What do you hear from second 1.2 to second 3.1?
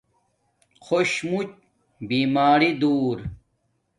موچ بیماری دو